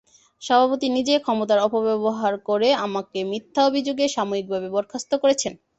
সভাপতি 0.41 0.87
নিজেই 0.91 1.19
ক্ষমতার 1.21 1.59
অপব্যবহার 1.61 2.33
করে 2.49 2.69
আমাকে 2.85 3.19
মিথ্যা 3.31 3.61
অভিযোগে 3.69 4.05
সাময়িকভাবে 4.15 4.67
বরখাস্ত 4.75 5.11
করেছেন। 5.23 5.53